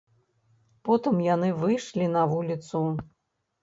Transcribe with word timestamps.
Потым 0.89 1.21
яны 1.35 1.53
выйшлі 1.61 2.11
на 2.19 2.27
вуліцу. 2.35 2.87